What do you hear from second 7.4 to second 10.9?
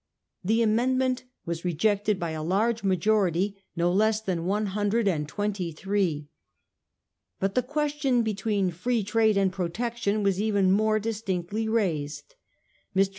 the question between Pree Trade and Protection was even